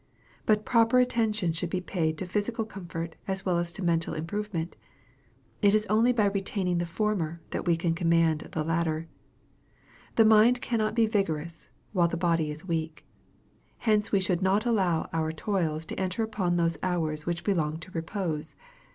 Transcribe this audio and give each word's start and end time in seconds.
But 0.47 0.65
proper 0.65 0.97
attention 0.97 1.53
should 1.53 1.69
be 1.69 1.79
paid 1.79 2.17
to 2.17 2.25
physical 2.25 2.65
comfort 2.65 3.17
as 3.27 3.45
well 3.45 3.59
as 3.59 3.71
to 3.73 3.83
mental 3.83 4.15
improvement. 4.15 4.75
It 5.61 5.75
is 5.75 5.85
only 5.91 6.11
by 6.11 6.25
retaining 6.25 6.79
the 6.79 6.87
former 6.87 7.39
that 7.51 7.67
we 7.67 7.77
can 7.77 7.93
command 7.93 8.49
the 8.53 8.63
latter. 8.63 9.07
The 10.15 10.25
mind 10.25 10.59
cannot 10.59 10.95
be 10.95 11.05
vigorous 11.05 11.69
while 11.93 12.07
the 12.07 12.17
body 12.17 12.49
is 12.49 12.67
weak. 12.67 13.05
Hence 13.77 14.11
we 14.11 14.19
should 14.19 14.41
not 14.41 14.65
allow 14.65 15.07
our 15.13 15.31
toils 15.31 15.85
to 15.85 15.99
enter 15.99 16.23
upon 16.23 16.55
those 16.57 16.79
hours 16.81 17.27
which 17.27 17.43
belong 17.43 17.77
to 17.77 17.91
repose. 17.91 18.55